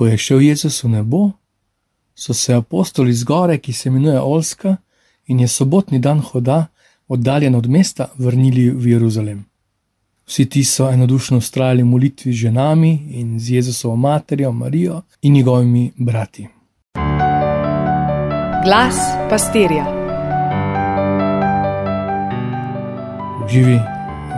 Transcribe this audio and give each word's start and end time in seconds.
Ko 0.00 0.06
je 0.06 0.16
šel 0.18 0.40
Jezus 0.40 0.80
v 0.80 0.88
nebo, 0.88 1.30
so 2.16 2.32
se 2.34 2.54
apostoli 2.56 3.12
z 3.12 3.24
gore, 3.24 3.58
ki 3.58 3.72
se 3.72 3.88
imenuje 3.88 4.20
Olska, 4.20 4.76
in 5.28 5.40
je 5.40 5.48
sobotni 5.48 5.98
dan 5.98 6.22
hoda, 6.24 6.66
oddaljen 7.08 7.54
od 7.54 7.66
mesta, 7.68 8.08
vrnili 8.16 8.70
v 8.70 8.86
Jeruzalem. 8.86 9.44
Vsi 10.24 10.46
ti 10.46 10.64
so 10.64 10.88
enodušno 10.88 11.36
ustrajali 11.36 11.82
v 11.82 11.86
molitvi 11.86 12.32
z 12.32 12.36
ženami 12.36 12.92
in 13.10 13.36
z 13.40 13.50
Jezusovo 13.60 13.96
materjo 13.96 14.52
Marijo 14.52 15.02
in 15.22 15.32
njegovimi 15.32 15.92
brati. 15.96 16.48
Glas 18.64 18.96
pastirja. 19.30 19.84
Živi, 23.52 23.76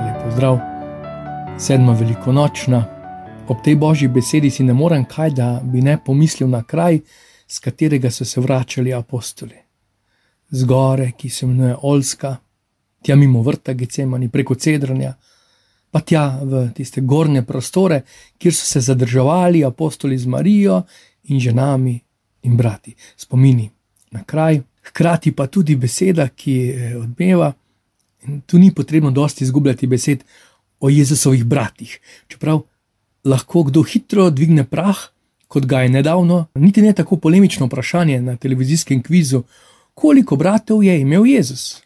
lepo 0.06 0.30
zdrav, 0.34 0.58
sedma 1.58 1.92
velikonočna. 1.92 2.91
Ob 3.52 3.60
tej 3.60 3.76
božji 3.76 4.08
besedi 4.08 4.50
si 4.50 4.64
ne 4.64 4.72
morem 4.72 5.04
kaj, 5.04 5.30
da 5.36 5.60
bi 5.60 5.82
ne 5.84 5.98
pomislil 6.04 6.48
na 6.48 6.62
kraj, 6.64 7.02
z 7.48 7.58
katerega 7.60 8.10
so 8.10 8.24
se 8.24 8.40
vračali 8.40 8.94
apostoli. 8.96 9.58
Zgore, 10.50 11.10
ki 11.18 11.28
se 11.28 11.44
imenuje 11.44 11.76
Olska, 11.82 12.36
tja 13.04 13.16
mimo 13.16 13.42
vrta 13.42 13.74
Gecemani, 13.76 14.30
preko 14.32 14.54
Cedranja, 14.54 15.12
pa 15.90 16.00
tja 16.00 16.24
v 16.42 16.62
tiste 16.72 17.04
gornje 17.04 17.42
prostore, 17.44 18.00
kjer 18.38 18.56
so 18.56 18.64
se 18.64 18.80
zadrževali 18.80 19.64
apostoli 19.68 20.18
z 20.18 20.26
Marijo 20.26 20.82
in 21.28 21.40
ženami 21.40 21.98
in 22.48 22.56
brati. 22.56 22.96
Spomini 23.16 23.68
na 24.16 24.24
kraj, 24.24 24.62
hkrati 24.88 25.36
pa 25.36 25.46
tudi 25.46 25.76
beseda, 25.76 26.28
ki 26.28 26.56
odmeva. 27.04 27.52
In 28.24 28.40
tu 28.46 28.58
ni 28.58 28.72
potrebno 28.74 29.10
dosti 29.10 29.44
izgubljati 29.44 29.86
besed 29.86 30.24
o 30.80 30.88
Jezusovih 30.88 31.44
bratih. 31.44 31.98
Čeprav 32.28 32.71
lahko 33.24 33.62
kdo 33.62 33.82
hitro 33.82 34.30
dvigne 34.30 34.64
prah, 34.64 34.98
kot 35.48 35.66
ga 35.66 35.82
je 35.82 35.88
nedavno, 35.88 36.46
niti 36.54 36.82
ne 36.82 36.92
tako 36.92 37.16
polemično 37.16 37.66
vprašanje 37.66 38.20
na 38.22 38.36
televizijskem 38.36 39.02
kvizu, 39.02 39.42
koliko 39.94 40.36
bratov 40.36 40.84
je 40.84 41.00
imel 41.00 41.26
Jezus. 41.26 41.82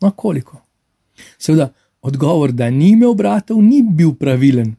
No, 0.00 0.10
koliko? 0.10 0.60
Seveda, 1.38 1.72
odgovor, 2.02 2.52
da 2.52 2.70
ni 2.70 2.90
imel 2.90 3.14
bratov, 3.14 3.62
ni 3.62 3.82
bil 3.82 4.12
pravilen, 4.14 4.74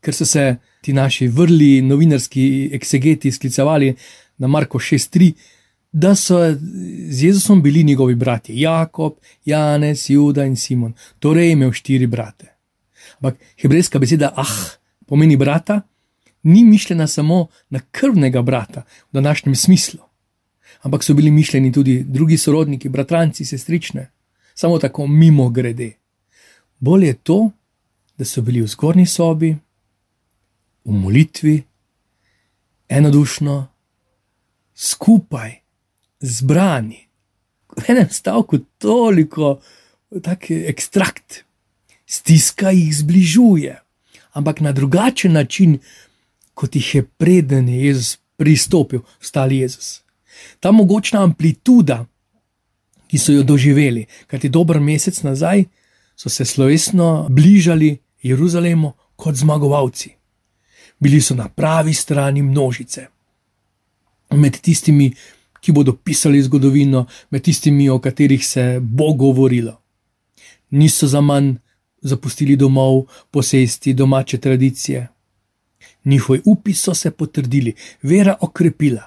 ker 0.00 0.16
so 0.16 0.24
se 0.26 0.56
ti 0.82 0.92
naši 0.92 1.28
vrli 1.28 1.82
novinarski 1.82 2.70
eksegeti 2.72 3.32
sklicevali 3.32 3.94
na 4.38 4.46
Marko 4.46 4.78
6:3, 4.78 5.32
da 5.92 6.14
so 6.14 6.38
z 7.08 7.24
Jezusom 7.24 7.62
bili 7.62 7.84
njegovi 7.84 8.14
bratje 8.14 8.60
Jakob, 8.60 9.12
Janez, 9.44 10.10
Juda 10.10 10.44
in 10.44 10.56
Simon, 10.56 10.94
torej 11.18 11.52
imel 11.52 11.72
štiri 11.72 12.06
brate. 12.06 12.46
Ampak 13.18 13.36
hebrejska 13.62 13.98
beseda 13.98 14.32
ah 14.36 14.79
pomeni 15.10 15.36
brata, 15.36 15.80
ni 16.42 16.64
mišljena 16.64 17.06
samo 17.06 17.46
na 17.70 17.80
krvnega 17.90 18.42
brata 18.42 18.84
v 19.10 19.12
današnjem 19.12 19.56
smislu, 19.56 20.00
ampak 20.82 21.04
so 21.04 21.14
bili 21.14 21.30
mišljeni 21.30 21.72
tudi 21.72 22.04
drugi 22.06 22.38
sorodniki, 22.38 22.88
bratranci, 22.88 23.44
sestrične, 23.44 24.10
samo 24.54 24.78
tako 24.78 25.06
mimo 25.06 25.48
grede. 25.48 25.92
Bolje 26.78 27.06
je 27.06 27.14
to, 27.14 27.50
da 28.18 28.24
so 28.24 28.42
bili 28.42 28.62
v 28.62 28.66
zgornji 28.66 29.06
sobi, 29.06 29.56
v 30.84 30.92
molitvi, 30.92 31.62
enodušno, 32.88 33.66
skupaj, 34.74 35.58
zbrani. 36.20 37.08
V 37.76 37.90
enem 37.90 38.08
stavku 38.10 38.58
toliko, 38.78 39.58
tako 40.22 40.54
ekstrakt, 40.70 41.44
stiska 42.06 42.70
jih 42.70 42.94
zbližuje, 42.96 43.80
ampak 44.32 44.60
na 44.60 44.72
drugačen 44.72 45.32
način, 45.32 45.78
kot 46.54 46.76
jih 46.76 46.94
je 46.94 47.02
preden 47.02 47.68
je 47.68 47.86
Jezus 47.86 48.18
pristopil, 48.36 49.00
stali 49.20 49.58
Jezus. 49.58 50.00
Ta 50.60 50.70
mogočna 50.72 51.22
amplituda, 51.22 52.06
ki 53.08 53.18
so 53.18 53.32
jo 53.32 53.42
doživeli, 53.42 54.06
kajti 54.26 54.48
dober 54.48 54.80
mesec 54.80 55.22
nazaj 55.22 55.64
so 56.16 56.28
se 56.28 56.44
slovesno 56.44 57.26
bližali 57.30 57.98
Jeruzalemu 58.22 58.92
kot 59.16 59.34
zmagovalci. 59.34 60.10
Bili 61.00 61.20
so 61.20 61.34
na 61.34 61.48
pravi 61.48 61.94
strani 61.94 62.42
množice. 62.42 63.06
Med 64.30 64.60
tistimi, 64.60 65.10
ki 65.60 65.72
bodo 65.72 65.92
pisali 65.96 66.42
zgodovino, 66.42 67.06
med 67.30 67.42
tistimi, 67.42 67.88
o 67.88 67.98
katerih 67.98 68.46
se 68.46 68.78
bo 68.80 69.12
govorilo. 69.12 69.80
Niso 70.70 71.06
za 71.06 71.20
manj 71.20 71.56
zapustili 72.00 72.56
domov, 72.56 73.04
posesti 73.30 73.94
domače 73.94 74.38
tradicije. 74.38 75.08
Njihovi 76.04 76.40
upi 76.44 76.74
so 76.74 76.94
se 76.94 77.10
potrdili, 77.10 77.74
vera 78.02 78.36
okrepila, 78.40 79.02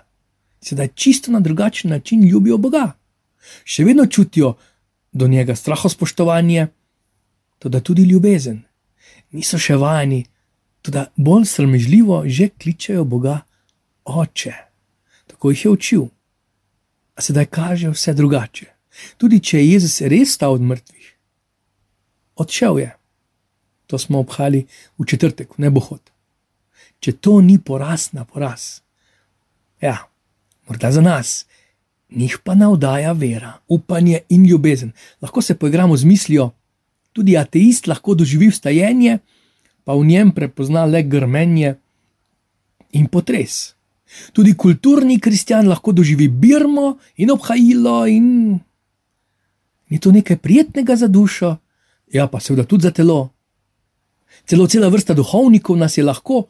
sedaj 0.61 0.87
čisto 0.95 1.31
na 1.31 1.39
drugačen 1.39 1.91
način 1.91 2.23
ljubijo 2.27 2.57
Boga. 2.57 2.91
Še 3.63 3.83
vedno 3.83 4.05
čutijo 4.05 4.53
do 5.11 5.27
njega 5.27 5.55
strahospoštovanje, 5.55 6.67
tudi 7.59 7.81
tudi 7.81 8.03
ljubezen. 8.03 8.61
Niso 9.31 9.57
še 9.57 9.75
vajeni, 9.75 10.25
tudi 10.81 11.05
bolj 11.15 11.45
sramežljivo 11.45 12.23
že 12.25 12.49
kličejo 12.49 13.03
Boga 13.03 13.39
Oče. 14.03 14.53
Tako 15.27 15.51
jih 15.51 15.65
je 15.65 15.71
učil. 15.71 16.03
A 17.15 17.21
sedaj 17.21 17.45
kaže 17.45 17.89
vse 17.89 18.13
drugače. 18.13 18.65
Tudi 19.17 19.39
če 19.39 19.57
je 19.57 19.71
Jezus 19.71 20.01
res 20.01 20.35
stal 20.35 20.53
od 20.53 20.61
mrtvih, 20.61 21.12
odšel 22.35 22.79
je. 22.79 22.91
To 23.87 23.97
smo 23.97 24.19
obhali 24.19 24.65
v 24.97 25.05
četrtek, 25.05 25.57
v 25.57 25.67
nebohod. 25.67 26.01
Če 27.03 27.11
to 27.19 27.41
ni 27.41 27.59
poraz 27.59 28.13
na 28.15 28.23
poraz, 28.25 28.79
ja, 29.83 30.07
morda 30.67 30.91
za 30.91 31.03
nas, 31.03 31.45
njih 32.09 32.37
pa 32.43 32.55
navdaja 32.55 33.11
vera, 33.11 33.59
upanje 33.67 34.23
in 34.29 34.45
ljubezen. 34.47 34.93
Lahko 35.21 35.41
se 35.41 35.55
poigramo 35.59 35.97
z 35.97 36.05
mislijo, 36.05 36.51
tudi 37.11 37.37
ateist 37.37 37.87
lahko 37.87 38.15
doživi 38.15 38.49
vstajenje, 38.49 39.19
pa 39.83 39.93
v 39.93 40.05
njem 40.05 40.31
prepozna 40.31 40.85
le 40.85 41.03
grmenje 41.03 41.75
in 42.91 43.07
potres. 43.07 43.75
Tudi 44.33 44.53
kulturni 44.53 45.19
kristjan 45.19 45.67
lahko 45.67 45.91
doživi 45.91 46.27
birmo 46.27 46.97
in 47.17 47.31
obhajilo, 47.31 48.05
in 48.07 48.59
je 49.89 49.99
to 49.99 50.11
nekaj 50.11 50.37
prijetnega 50.37 50.95
za 50.95 51.07
dušo, 51.07 51.57
ja, 52.13 52.27
pa 52.27 52.39
seveda 52.39 52.63
tudi 52.63 52.83
za 52.83 52.91
telo. 52.91 53.29
Celo 54.45 54.67
cela 54.67 54.89
vrsta 54.89 55.13
duhovnikov 55.13 55.77
nas 55.77 55.97
je 55.97 56.03
lahko, 56.03 56.47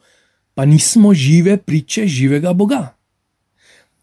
pa 0.54 0.64
nismo 0.64 1.14
žive 1.14 1.56
priče 1.56 2.06
živega 2.06 2.52
Boga. 2.52 2.94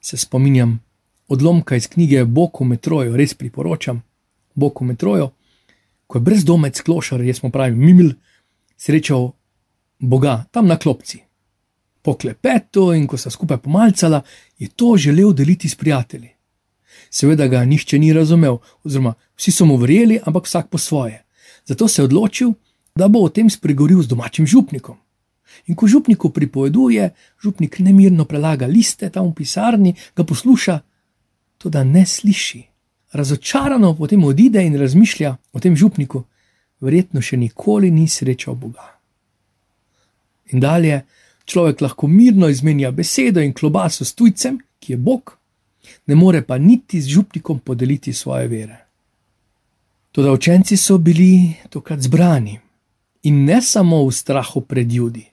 Se 0.01 0.17
spominjam 0.17 0.79
odlomka 1.27 1.75
iz 1.75 1.87
knjige 1.87 2.25
Boku 2.25 2.65
metrojo, 2.65 3.15
res 3.17 3.33
priporočam 3.33 4.01
Boku 4.55 4.85
metrojo, 4.85 5.31
ko 6.07 6.17
je 6.17 6.21
brezdomec 6.21 6.81
klošar, 6.81 7.21
jaz 7.21 7.39
smo 7.39 7.49
pravi, 7.49 7.75
mimil, 7.75 8.13
srečal 8.77 9.31
Boga 9.99 10.43
tam 10.51 10.67
na 10.67 10.77
klopci. 10.77 11.21
Po 12.01 12.17
klepetu 12.17 12.89
in 12.97 13.05
ko 13.07 13.17
sta 13.17 13.29
skupaj 13.29 13.61
pomalcala, 13.61 14.23
je 14.57 14.67
to 14.67 14.97
želel 14.97 15.33
deliti 15.33 15.69
s 15.69 15.75
prijatelji. 15.75 16.29
Seveda 17.09 17.47
ga 17.47 17.65
nihče 17.65 17.99
ni 17.99 18.13
razumel, 18.13 18.57
oziroma 18.83 19.13
vsi 19.37 19.51
so 19.51 19.65
mu 19.65 19.77
verjeli, 19.77 20.19
ampak 20.25 20.45
vsak 20.45 20.69
po 20.69 20.77
svoje. 20.77 21.21
Zato 21.65 21.87
se 21.87 22.01
je 22.01 22.05
odločil, 22.05 22.53
da 22.95 23.07
bo 23.07 23.23
o 23.23 23.29
tem 23.29 23.49
spregovoril 23.49 24.01
z 24.03 24.07
domačim 24.07 24.47
župnikom. 24.47 24.97
In 25.67 25.75
ko 25.75 25.87
župniku 25.87 26.29
pripoveduje, 26.29 27.09
župnik 27.43 27.79
nemirno 27.79 28.25
prelaga 28.25 28.67
liste 28.67 29.09
tam 29.09 29.31
v 29.31 29.33
pisarni, 29.33 29.95
ga 30.15 30.23
posluša, 30.23 30.79
to 31.57 31.69
da 31.69 31.83
ne 31.83 32.05
sliši. 32.05 32.63
Razočarano 33.11 33.93
potem 33.95 34.23
odide 34.23 34.63
in 34.63 34.77
razmišlja 34.79 35.35
o 35.51 35.59
tem 35.59 35.75
župniku, 35.75 36.23
verjetno 36.79 37.21
še 37.21 37.37
nikoli 37.37 37.91
ni 37.91 38.07
srečal 38.07 38.55
Boga. 38.55 38.87
In 40.51 40.59
dalje, 40.59 41.03
človek 41.45 41.81
lahko 41.81 42.07
mirno 42.07 42.49
izmenja 42.49 42.91
besedo 42.91 43.43
in 43.43 43.53
klobaso 43.53 44.05
s 44.05 44.15
tujcem, 44.15 44.59
ki 44.79 44.93
je 44.93 44.97
Bog, 44.97 45.35
ne 46.07 46.15
more 46.15 46.41
pa 46.41 46.57
niti 46.57 47.01
z 47.01 47.11
župnikom 47.11 47.59
podeliti 47.59 48.13
svoje 48.13 48.47
vere. 48.47 48.79
Toda 50.11 50.31
učenci 50.31 50.77
so 50.77 50.97
bili 50.97 51.53
tokrat 51.69 51.99
zbrani 51.99 52.59
in 53.23 53.45
ne 53.45 53.61
samo 53.61 54.05
v 54.07 54.11
strahu 54.11 54.61
pred 54.61 54.91
ljudmi. 54.91 55.25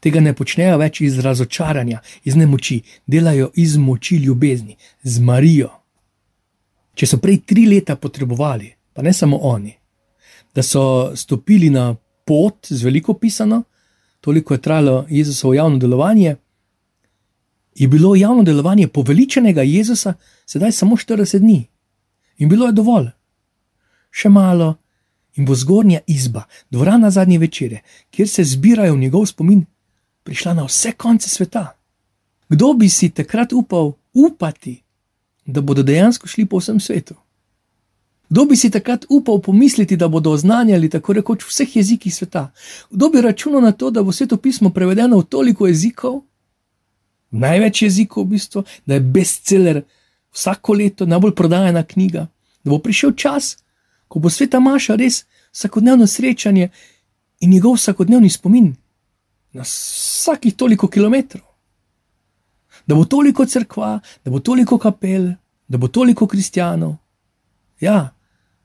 Tega 0.00 0.20
ne 0.20 0.32
počnejo 0.36 0.76
več 0.78 1.00
iz 1.00 1.18
razočaranja, 1.24 2.00
iz 2.24 2.36
nemoči, 2.36 2.82
delajo 3.06 3.50
iz 3.54 3.76
moči 3.76 4.16
ljubezni, 4.16 4.76
z 5.02 5.20
Marijo. 5.20 5.70
Če 6.94 7.06
so 7.06 7.20
prej 7.20 7.42
tri 7.48 7.66
leta 7.66 7.96
potrebovali, 7.96 8.72
pa 8.92 9.02
ne 9.02 9.12
samo 9.12 9.36
oni, 9.36 9.72
da 10.54 10.62
so 10.62 11.16
stopili 11.16 11.70
na 11.70 11.94
pot 12.24 12.68
z 12.68 12.82
veliko 12.84 13.14
pisano, 13.14 13.62
toliko 14.20 14.54
je 14.54 14.62
trajalo 14.62 15.06
Jezusovo 15.08 15.54
javno 15.54 15.78
delovanje, 15.78 16.36
je 17.74 17.88
bilo 17.88 18.16
javno 18.16 18.42
delovanje 18.42 18.88
poveličenega 18.88 19.62
Jezusa 19.62 20.14
sedaj 20.46 20.72
samo 20.72 20.96
40 20.96 21.38
dni 21.38 21.66
in 22.38 22.48
bilo 22.48 22.66
je 22.66 22.72
dovolj 22.72 23.10
še 24.10 24.28
malo 24.28 24.76
in 25.36 25.44
bo 25.44 25.54
zgornja 25.54 26.00
izba, 26.06 26.46
dvorana 26.70 27.10
zadnje 27.10 27.38
večere, 27.38 27.82
kjer 28.10 28.28
se 28.28 28.44
zbirajo 28.44 28.94
v 28.94 28.98
njegov 28.98 29.26
spomin, 29.26 29.64
prišla 30.24 30.54
na 30.54 30.64
vse 30.64 30.92
konce 30.92 31.28
sveta. 31.28 31.76
Kdo 32.48 32.72
bi 32.72 32.88
si 32.88 33.10
takrat 33.10 33.52
upal 33.52 33.92
upati, 34.14 34.82
da 35.46 35.60
bodo 35.60 35.82
dejansko 35.82 36.26
šli 36.26 36.46
po 36.46 36.58
vsem 36.58 36.80
svetu? 36.80 37.14
Kdo 38.28 38.44
bi 38.44 38.56
si 38.56 38.70
takrat 38.70 39.04
upal 39.08 39.38
pomisliti, 39.40 39.96
da 39.96 40.08
bodo 40.08 40.30
oznanjali 40.30 40.90
tako 40.90 41.12
rekoč 41.12 41.44
v 41.44 41.48
vseh 41.48 41.76
jezikih 41.76 42.14
sveta? 42.14 42.50
Kdo 42.90 43.08
bi 43.08 43.20
računal 43.20 43.62
na 43.62 43.72
to, 43.72 43.90
da 43.90 44.02
bo 44.02 44.12
sveto 44.12 44.36
pismo 44.36 44.70
prevedeno 44.70 45.18
v 45.18 45.24
toliko 45.24 45.66
jezikov, 45.66 46.22
največ 47.30 47.82
jezikov 47.82 48.24
v 48.24 48.34
bistvu, 48.34 48.64
da 48.86 48.94
je 48.94 49.00
bestseller 49.00 49.82
vsako 50.34 50.72
leto 50.72 51.06
najbolj 51.06 51.34
prodajena 51.34 51.82
knjiga, 51.82 52.26
da 52.64 52.70
bo 52.70 52.78
prišel 52.78 53.14
čas, 53.14 53.56
ko 54.08 54.18
bo 54.18 54.30
sveta 54.30 54.60
Maša 54.60 54.96
res 54.96 55.24
vsakodnevno 55.52 56.06
srečanje 56.06 56.68
in 57.40 57.50
njegov 57.50 57.76
vsakodnevni 57.76 58.30
spomin 58.30 58.74
na 59.52 59.62
vsakih 59.62 60.54
toliko 60.54 60.88
kilometrov. 60.88 61.44
Da 62.86 62.94
bo 62.94 63.04
toliko 63.04 63.46
crkva, 63.46 64.00
da 64.24 64.30
bo 64.30 64.40
toliko 64.40 64.78
kapel, 64.78 65.32
da 65.68 65.78
bo 65.78 65.88
toliko 65.88 66.26
kristijanov. 66.26 66.96
Ja, 67.80 68.14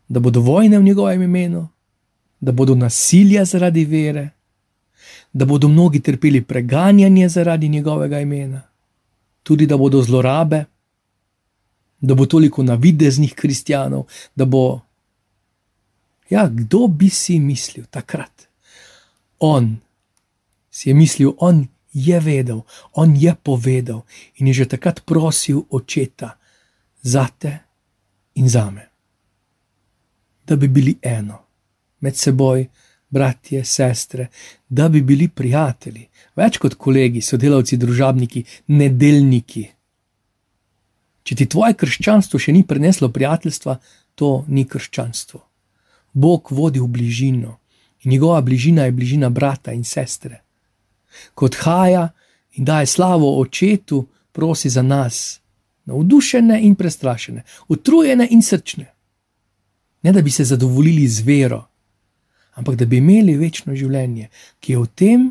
da 0.07 0.19
bodo 0.19 0.41
vojne 0.41 0.79
v 0.79 0.83
njegovem 0.83 1.21
imenu, 1.21 1.67
da 2.39 2.51
bodo 2.51 2.75
nasilja 2.75 3.45
zaradi 3.45 3.85
vere, 3.85 4.29
da 5.33 5.45
bodo 5.45 5.67
mnogi 5.67 5.99
trpeli 5.99 6.43
preganjanje 6.43 7.29
zaradi 7.29 7.69
njegovega 7.69 8.19
imena, 8.19 8.61
tudi 9.43 9.65
da 9.65 9.77
bodo 9.77 10.01
zlorabe, 10.01 10.65
da 12.01 12.13
bo 12.15 12.25
toliko 12.25 12.63
navideznih 12.63 13.33
kristijanov, 13.33 14.05
da 14.35 14.45
bo. 14.45 14.79
Ja, 16.31 16.48
kdo 16.48 16.88
bi 16.88 17.10
si 17.10 17.39
mislil 17.39 17.86
takrat? 17.92 18.48
On 19.39 19.75
si 20.72 20.89
je 20.89 20.95
mislil, 20.95 21.33
on 21.38 21.68
je 21.92 22.19
vedel, 22.19 22.62
on 22.92 23.16
je 23.16 23.36
povedal 23.44 24.06
in 24.39 24.48
je 24.48 24.54
že 24.54 24.66
takrat 24.66 25.04
prosil 25.06 25.66
očeta 25.69 26.38
za 27.01 27.28
te 27.38 27.60
in 28.33 28.50
za 28.50 28.72
me, 28.72 28.88
da 30.48 30.56
bi 30.56 30.68
bili 30.68 30.95
eno 31.01 31.39
med 32.00 32.16
seboj, 32.18 32.68
bratje, 33.10 33.66
sestre, 33.66 34.30
da 34.69 34.89
bi 34.89 35.01
bili 35.01 35.27
prijatelji, 35.27 36.07
več 36.36 36.57
kot 36.57 36.77
kolegi, 36.80 37.22
sodelavci, 37.22 37.77
družabniki, 37.77 38.44
nedeljniki. 38.68 39.66
Če 41.24 41.36
ti 41.36 41.45
tvoje 41.45 41.75
krščanstvo 41.77 42.39
še 42.39 42.56
ni 42.56 42.63
preneslo 42.63 43.12
prijateljstva, 43.12 43.75
to 44.16 44.45
ni 44.48 44.63
krščanstvo. 44.66 45.50
Bog 46.13 46.52
vodi 46.52 46.80
v 46.80 46.88
bližino 46.88 47.58
in 48.04 48.12
njegova 48.12 48.42
bližina 48.42 48.86
je 48.86 48.92
bližina 48.92 49.30
brata 49.30 49.72
in 49.72 49.84
sestre 49.84 50.42
ko 51.34 51.46
odhaja 51.46 52.10
in 52.52 52.66
daje 52.66 52.86
slavo 52.86 53.40
očetu, 53.40 54.08
prosi 54.31 54.69
za 54.69 54.81
nas, 54.81 55.40
navdušene 55.86 56.62
in 56.63 56.75
prestrašene, 56.75 57.44
utrujene 57.68 58.28
in 58.31 58.42
srčne. 58.42 58.94
Ne 60.02 60.12
da 60.12 60.22
bi 60.22 60.31
se 60.31 60.44
zadovoljili 60.44 61.08
z 61.08 61.22
vero, 61.22 61.66
ampak 62.54 62.75
da 62.75 62.86
bi 62.86 62.98
imeli 62.98 63.38
večno 63.38 63.75
življenje, 63.75 64.30
ki 64.60 64.74
je 64.74 64.80
v 64.80 64.88
tem, 64.96 65.28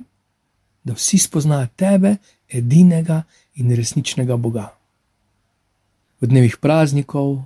da 0.84 0.94
vsi 0.96 1.18
spoznajo 1.18 1.68
tebe, 1.76 2.16
edinega 2.48 3.22
in 3.54 3.72
resničnega 3.76 4.36
Boga. 4.36 4.70
V 6.20 6.28
dnevih 6.28 6.56
praznikov, 6.56 7.42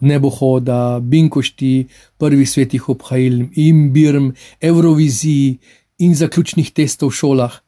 nebohoda, 0.00 0.98
binkošti, 1.00 1.86
prvih 2.18 2.50
svetih 2.50 2.88
obhajil, 2.88 3.46
imbirm, 3.54 4.32
Euroviziji 4.60 5.58
in 5.98 6.14
zaključnih 6.14 6.72
testov 6.72 7.12
v 7.12 7.18
šolah, 7.20 7.60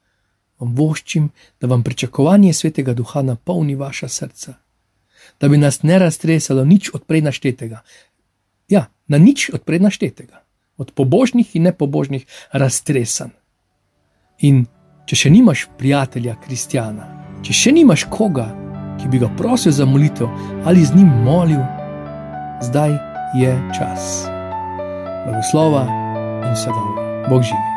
vam 0.60 0.74
voščim, 0.76 1.30
da 1.60 1.68
vam 1.68 1.82
pričakovanje 1.84 2.52
svetega 2.52 2.94
duha 2.94 3.22
napolni 3.22 3.74
vaša 3.74 4.08
srca, 4.08 4.54
da 5.40 5.48
bi 5.48 5.58
nas 5.58 5.82
ne 5.82 5.98
raztresalo 5.98 6.64
nič 6.64 6.90
od 6.94 7.04
prej 7.04 7.22
naštetega. 7.22 7.82
Ja, 8.68 8.86
na 9.08 9.18
nič 9.18 9.50
od 9.54 9.62
prej 9.62 9.80
naštetega, 9.84 10.42
od 10.76 10.92
pobožnih 10.92 11.56
in 11.56 11.68
nepobožnih 11.68 12.26
raztresan. 12.52 13.30
In 14.42 14.66
če 15.06 15.16
še 15.16 15.30
nimaš 15.30 15.68
prijatelja, 15.78 16.36
kristjana, 16.42 17.06
če 17.44 17.52
še 17.54 17.72
nimaš 17.72 18.08
koga, 18.10 18.50
ki 18.96 19.10
bi 19.12 19.20
ga 19.20 19.28
prosil 19.36 19.72
za 19.72 19.86
molitev 19.86 20.28
ali 20.66 20.84
z 20.84 20.96
njim 20.96 21.12
molil, 21.24 21.60
zdaj 22.60 22.90
je 23.34 23.52
čas. 23.78 24.26
Blagoslova 25.26 25.86
in 26.48 26.56
sadova, 26.56 27.28
Bog 27.28 27.42
živi. 27.42 27.75